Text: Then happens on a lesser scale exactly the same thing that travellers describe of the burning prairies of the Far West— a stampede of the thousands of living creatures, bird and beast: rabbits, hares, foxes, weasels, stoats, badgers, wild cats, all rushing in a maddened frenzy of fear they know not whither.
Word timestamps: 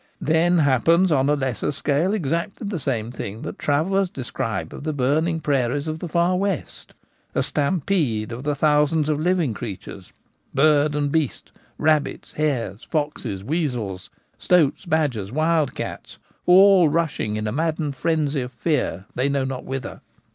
Then 0.19 0.57
happens 0.57 1.11
on 1.11 1.29
a 1.29 1.35
lesser 1.35 1.71
scale 1.71 2.11
exactly 2.15 2.65
the 2.67 2.79
same 2.79 3.11
thing 3.11 3.43
that 3.43 3.59
travellers 3.59 4.09
describe 4.09 4.73
of 4.73 4.83
the 4.83 4.93
burning 4.93 5.39
prairies 5.39 5.87
of 5.87 5.99
the 5.99 6.09
Far 6.09 6.37
West— 6.37 6.95
a 7.35 7.43
stampede 7.43 8.31
of 8.31 8.41
the 8.43 8.55
thousands 8.55 9.09
of 9.09 9.19
living 9.19 9.53
creatures, 9.53 10.11
bird 10.55 10.95
and 10.95 11.11
beast: 11.11 11.51
rabbits, 11.77 12.31
hares, 12.31 12.83
foxes, 12.85 13.43
weasels, 13.43 14.09
stoats, 14.39 14.87
badgers, 14.87 15.31
wild 15.31 15.75
cats, 15.75 16.17
all 16.47 16.89
rushing 16.89 17.35
in 17.35 17.45
a 17.45 17.51
maddened 17.51 17.95
frenzy 17.95 18.41
of 18.41 18.51
fear 18.51 19.05
they 19.13 19.29
know 19.29 19.43
not 19.45 19.65
whither. 19.65 20.01